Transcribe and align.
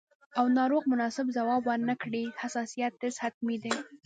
او 0.37 0.45
ناروغ 0.57 0.83
مناسب 0.91 1.25
ځواب 1.37 1.61
ورنکړي، 1.65 2.23
حساسیت 2.41 2.91
ټسټ 3.01 3.17
حتمي 3.25 3.57
دی. 3.63 3.75